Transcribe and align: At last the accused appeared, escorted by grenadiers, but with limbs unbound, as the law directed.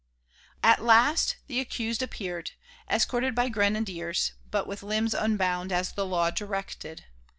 At 0.63 0.81
last 0.83 1.35
the 1.45 1.59
accused 1.59 2.01
appeared, 2.01 2.53
escorted 2.89 3.35
by 3.35 3.49
grenadiers, 3.49 4.31
but 4.49 4.65
with 4.65 4.81
limbs 4.81 5.13
unbound, 5.13 5.71
as 5.71 5.91
the 5.91 6.07
law 6.07 6.31
directed. 6.31 7.05